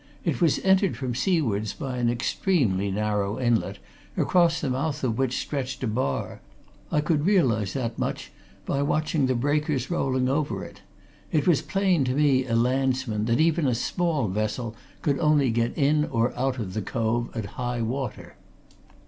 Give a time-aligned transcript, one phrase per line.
[0.25, 3.77] It was entered from seawards by an extremely narrow inlet,
[4.17, 6.41] across the mouth of which stretched a bar
[6.91, 8.31] I could realize that much
[8.65, 10.81] by watching the breakers rolling over it;
[11.31, 15.77] it was plain to me, a landsman, that even a small vessel could only get
[15.77, 18.37] in or out of the cove at high water.